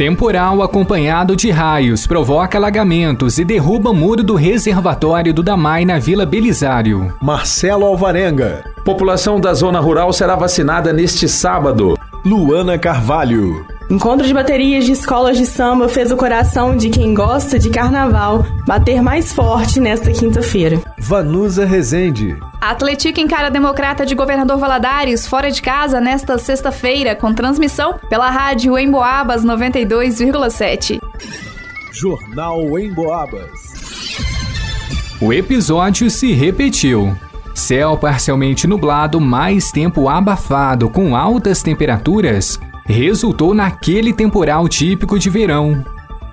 [0.00, 6.24] Temporal acompanhado de raios provoca alagamentos e derruba muro do reservatório do Damai na Vila
[6.24, 7.14] Belisário.
[7.20, 8.64] Marcelo Alvarenga.
[8.82, 11.98] População da zona rural será vacinada neste sábado.
[12.24, 13.66] Luana Carvalho.
[13.90, 18.46] Encontro de baterias de escolas de samba fez o coração de quem gosta de carnaval
[18.66, 20.80] bater mais forte nesta quinta-feira.
[20.98, 22.38] Vanusa Rezende.
[22.60, 27.98] A Atlética encara a Democrata de Governador Valadares fora de casa nesta sexta-feira, com transmissão
[28.10, 31.00] pela rádio Emboabas 92,7.
[31.90, 33.50] Jornal Emboabas.
[35.22, 37.16] O episódio se repetiu.
[37.54, 45.82] Céu parcialmente nublado, mais tempo abafado com altas temperaturas, resultou naquele temporal típico de verão.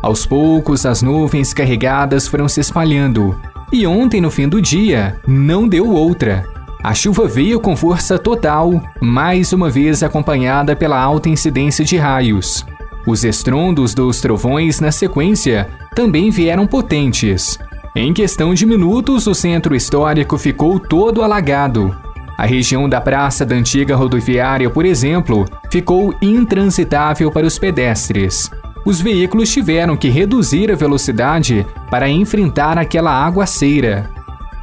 [0.00, 3.36] Aos poucos, as nuvens carregadas foram se espalhando,
[3.72, 6.44] e ontem, no fim do dia, não deu outra.
[6.82, 12.66] A chuva veio com força total, mais uma vez acompanhada pela alta incidência de raios.
[13.06, 17.58] Os estrondos dos trovões, na sequência, também vieram potentes.
[17.96, 21.96] Em questão de minutos, o centro histórico ficou todo alagado.
[22.36, 28.50] A região da Praça da Antiga Rodoviária, por exemplo, ficou intransitável para os pedestres.
[28.84, 34.10] Os veículos tiveram que reduzir a velocidade para enfrentar aquela aguaceira.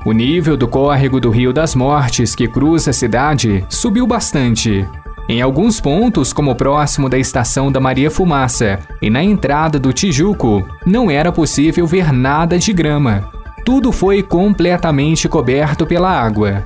[0.05, 4.85] O nível do córrego do Rio das Mortes, que cruza a cidade, subiu bastante.
[5.27, 10.65] Em alguns pontos, como próximo da estação da Maria Fumaça e na entrada do Tijuco,
[10.85, 13.29] não era possível ver nada de grama.
[13.63, 16.65] Tudo foi completamente coberto pela água.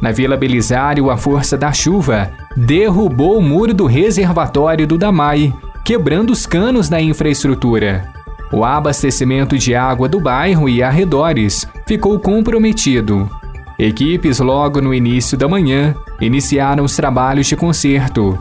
[0.00, 5.54] Na Vila Belisário, a força da chuva derrubou o muro do reservatório do Damai,
[5.90, 8.04] quebrando os canos da infraestrutura.
[8.52, 13.28] O abastecimento de água do bairro e arredores ficou comprometido.
[13.76, 18.38] Equipes, logo no início da manhã, iniciaram os trabalhos de conserto.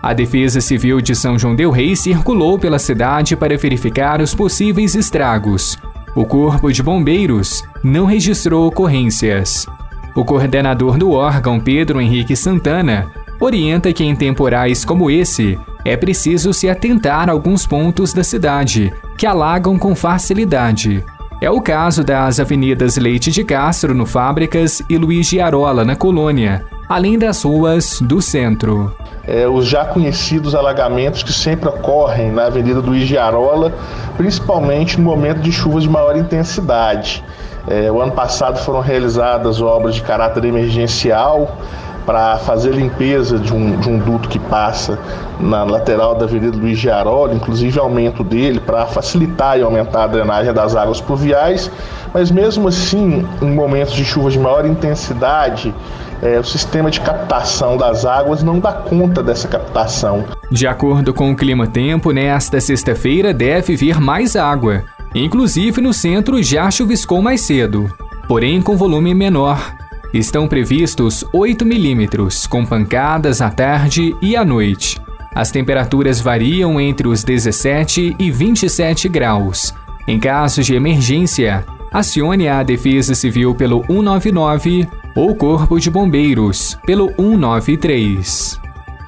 [0.00, 4.94] A Defesa Civil de São João Del Rei circulou pela cidade para verificar os possíveis
[4.94, 5.76] estragos.
[6.14, 9.66] O Corpo de Bombeiros não registrou ocorrências.
[10.14, 13.10] O coordenador do órgão, Pedro Henrique Santana,
[13.44, 18.92] orienta que em temporais como esse é preciso se atentar a alguns pontos da cidade
[19.18, 21.04] que alagam com facilidade.
[21.40, 25.96] É o caso das avenidas Leite de Castro, no Fábricas, e Luiz de Arola, na
[25.96, 28.94] Colônia, além das ruas do centro.
[29.26, 33.72] É, os já conhecidos alagamentos que sempre ocorrem na Avenida Luiz de Arola,
[34.16, 37.24] principalmente no momento de chuvas de maior intensidade.
[37.66, 41.56] É, o ano passado foram realizadas obras de caráter emergencial
[42.04, 44.98] para fazer limpeza de um, de um duto que passa
[45.40, 50.06] na lateral da Avenida Luiz de Arola, inclusive aumento dele para facilitar e aumentar a
[50.06, 51.70] drenagem das águas pluviais,
[52.12, 55.74] mas mesmo assim, em momentos de chuvas de maior intensidade,
[56.22, 60.24] é, o sistema de captação das águas não dá conta dessa captação.
[60.50, 64.84] De acordo com o Clima Tempo, nesta sexta-feira deve vir mais água.
[65.14, 67.90] Inclusive no centro já chuviscou mais cedo,
[68.28, 69.81] porém com volume menor.
[70.12, 75.00] Estão previstos 8 milímetros, com pancadas à tarde e à noite.
[75.34, 79.72] As temperaturas variam entre os 17 e 27 graus.
[80.06, 84.86] Em casos de emergência, acione a Defesa Civil pelo 199
[85.16, 88.60] ou Corpo de Bombeiros pelo 193.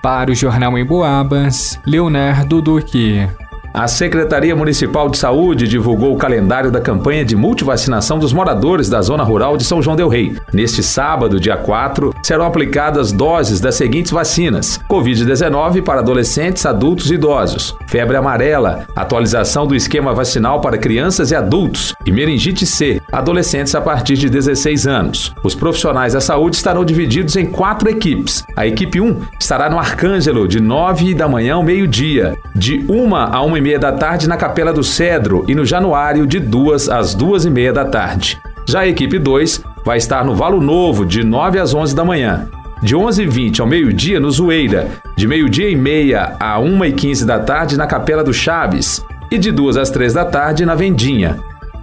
[0.02, 3.28] Para o Jornal em Boabas, Leonardo Duque.
[3.74, 9.02] A Secretaria Municipal de Saúde divulgou o calendário da campanha de multivacinação dos moradores da
[9.02, 10.36] zona rural de São João Del Rei.
[10.52, 17.14] Neste sábado, dia 4, serão aplicadas doses das seguintes vacinas: Covid-19 para adolescentes, adultos e
[17.14, 23.74] idosos, febre amarela, atualização do esquema vacinal para crianças e adultos e meningite C, adolescentes
[23.74, 25.34] a partir de 16 anos.
[25.42, 28.44] Os profissionais da saúde estarão divididos em quatro equipes.
[28.54, 33.42] A equipe 1 estará no Arcângelo de 9 da manhã ao meio-dia, de 1 a
[33.42, 37.46] 1 meia da tarde na Capela do Cedro e no Januário de 2 às 2
[37.46, 38.38] e meia da tarde.
[38.68, 42.46] Já a equipe 2 vai estar no Valo Novo de 9 às 11 da manhã.
[42.82, 47.86] De 11h20 ao meio-dia no Zoeira, de meio-dia e meia a 1h15 da tarde na
[47.86, 51.38] Capela do Chaves e de 2 às 3 da tarde na Vendinha.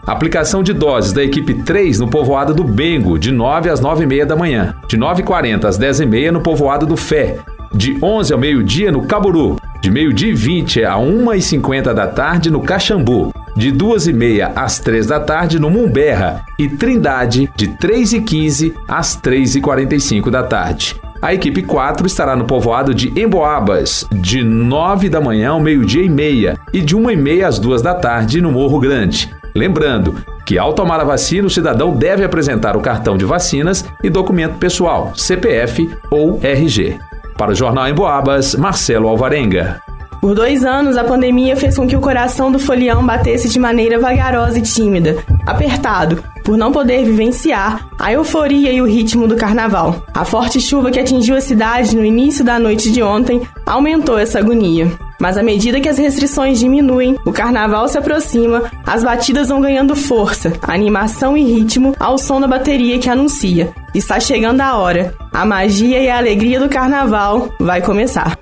[0.06, 4.36] Aplicação de doses da equipe 3 no povoado do Bengo, de 9 às 9h30 da
[4.36, 4.76] manhã.
[4.88, 7.40] De 9h40 às 10h30 no povoado do Fé.
[7.74, 12.62] De 11 ao meio-dia no Caburu de meio-dia e 20 a 1h50 da tarde no
[12.62, 20.30] Caxambu de 2h30 às 3 da tarde no Mumberra e Trindade, de 3h15 às 3h45
[20.30, 20.96] da tarde.
[21.22, 26.10] A equipe 4 estará no povoado de Emboabas, de 9 da manhã ao meio-dia e
[26.10, 29.30] meia e de 1 e meia às 2 da tarde no Morro Grande.
[29.54, 30.16] Lembrando
[30.46, 34.56] que ao tomar a vacina, o cidadão deve apresentar o cartão de vacinas e documento
[34.58, 37.11] pessoal, CPF ou RG.
[37.42, 39.82] Para o Jornal Emboabas, Marcelo Alvarenga.
[40.22, 43.98] Por dois anos, a pandemia fez com que o coração do folião batesse de maneira
[43.98, 45.18] vagarosa e tímida,
[45.48, 50.06] apertado, por não poder vivenciar a euforia e o ritmo do carnaval.
[50.14, 54.38] A forte chuva que atingiu a cidade no início da noite de ontem aumentou essa
[54.38, 54.92] agonia.
[55.20, 59.96] Mas à medida que as restrições diminuem, o carnaval se aproxima, as batidas vão ganhando
[59.96, 63.74] força, animação e ritmo ao som da bateria que anuncia.
[63.94, 65.14] Está chegando a hora.
[65.34, 68.38] A magia e a alegria do carnaval vai começar.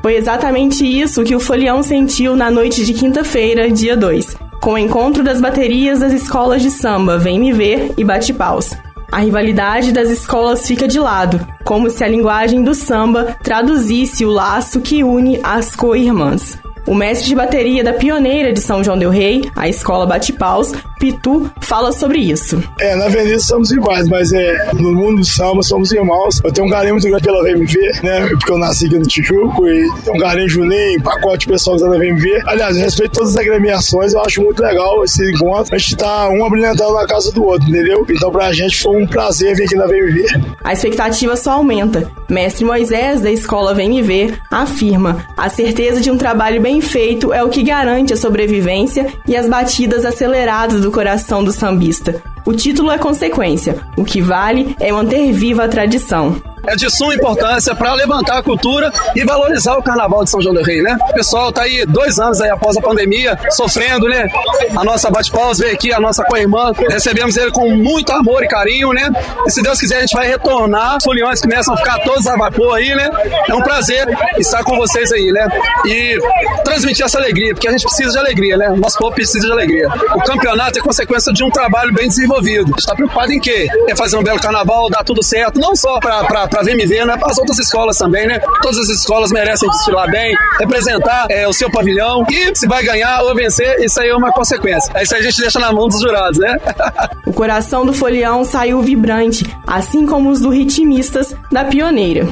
[0.00, 4.78] Foi exatamente isso que o Folião sentiu na noite de quinta-feira, dia 2, com o
[4.78, 8.74] encontro das baterias das escolas de samba Vem Me Ver e Bate Paus.
[9.12, 14.30] A rivalidade das escolas fica de lado, como se a linguagem do samba traduzisse o
[14.30, 16.58] laço que une as co-irmãs.
[16.88, 20.72] O mestre de bateria da pioneira de São João del Rei, a escola Bate Paus,
[20.98, 22.64] Pitu, fala sobre isso.
[22.80, 26.40] É, na Avenida somos iguais, mas é, no mundo do samba somos irmãos.
[26.42, 28.26] Eu tenho um carinho muito grande pela VMV, né?
[28.30, 31.90] Porque eu nasci aqui no Tijuco e tenho um carinho Juninho, pacote pessoal que tá
[31.90, 32.42] na VMV.
[32.46, 35.74] Aliás, eu respeito todas as agremiações, eu acho muito legal esse encontro.
[35.74, 38.06] A gente tá um abrilhantando na casa do outro, entendeu?
[38.08, 40.24] Então pra gente foi um prazer vir aqui na VMV.
[40.64, 42.10] A expectativa só aumenta.
[42.28, 47.48] Mestre Moisés, da escola VMV, afirma: a certeza de um trabalho bem feito é o
[47.48, 52.22] que garante a sobrevivência e as batidas aceleradas do coração do sambista.
[52.44, 57.14] O título é consequência, o que vale é manter viva a tradição é de suma
[57.14, 60.96] importância para levantar a cultura e valorizar o Carnaval de São João do Rei, né?
[61.10, 64.28] O pessoal tá aí dois anos aí após a pandemia, sofrendo, né?
[64.76, 68.92] A nossa bate-paus veio aqui, a nossa co-irmã, recebemos ele com muito amor e carinho,
[68.92, 69.10] né?
[69.46, 72.36] E se Deus quiser, a gente vai retornar, os foliões começam a ficar todos a
[72.36, 73.10] vapor aí, né?
[73.48, 74.06] É um prazer
[74.38, 75.46] estar com vocês aí, né?
[75.86, 76.18] E
[76.64, 78.70] transmitir essa alegria, porque a gente precisa de alegria, né?
[78.70, 79.88] O nosso povo precisa de alegria.
[80.14, 82.64] O campeonato é consequência de um trabalho bem desenvolvido.
[82.64, 83.66] A gente está preocupado em quê?
[83.88, 87.16] É fazer um belo carnaval, dar tudo certo, não só para para VMV, né?
[87.16, 88.38] Para as outras escolas também, né?
[88.62, 93.22] Todas as escolas merecem desfilar bem, representar é, o seu pavilhão e se vai ganhar
[93.22, 94.92] ou vencer, isso aí é uma consequência.
[95.02, 96.56] Isso aí a gente deixa na mão dos jurados, né?
[97.26, 102.28] o coração do folião saiu vibrante, assim como os do ritmistas da pioneira.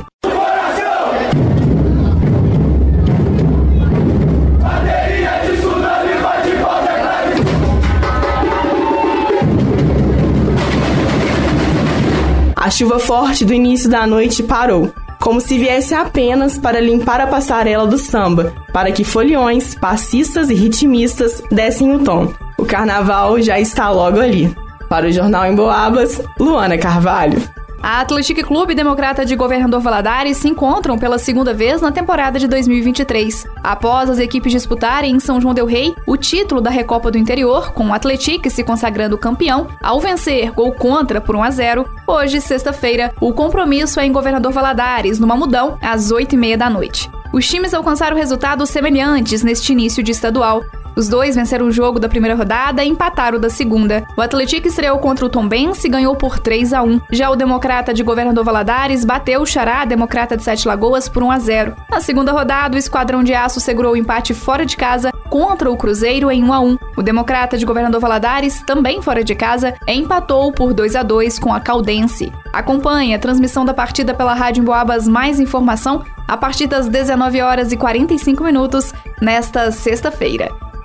[12.66, 17.26] A chuva forte do início da noite parou, como se viesse apenas para limpar a
[17.28, 22.34] passarela do samba, para que foliões, passistas e ritmistas dessem o tom.
[22.58, 24.52] O carnaval já está logo ali.
[24.88, 27.40] Para o Jornal em Boabas, Luana Carvalho.
[27.82, 32.48] A Atlético Clube Democrata de Governador Valadares se encontram pela segunda vez na temporada de
[32.48, 33.46] 2023.
[33.62, 37.72] Após as equipes disputarem em São João del Rei o título da Recopa do Interior,
[37.72, 42.40] com o Atlético se consagrando campeão, ao vencer gol contra por 1 a 0, hoje,
[42.40, 47.10] sexta-feira, o compromisso é em Governador Valadares, no Mamudão, às 8h30 da noite.
[47.32, 50.64] Os times alcançaram resultados semelhantes neste início de estadual.
[50.96, 54.06] Os dois venceram o jogo da primeira rodada e empataram da segunda.
[54.16, 57.02] O Atlético estreou contra o Tombense e ganhou por 3 a 1.
[57.12, 61.30] Já o Democrata de Governador Valadares bateu o Xará, Democrata de Sete Lagoas, por 1
[61.30, 61.76] a 0.
[61.90, 65.76] Na segunda rodada, o Esquadrão de Aço segurou o empate fora de casa contra o
[65.76, 66.78] Cruzeiro em 1 a 1.
[66.96, 71.52] O Democrata de Governador Valadares, também fora de casa, empatou por 2 a 2 com
[71.52, 72.32] a Caldense.
[72.54, 77.70] Acompanhe a transmissão da partida pela Rádio Boabas Mais Informação a partir das 19 horas
[77.70, 80.65] e 45 minutos nesta sexta-feira.